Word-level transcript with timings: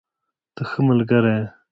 ته 0.55 0.61
ښه 0.69 0.79
ملګری 0.87 1.33
یې. 1.37 1.45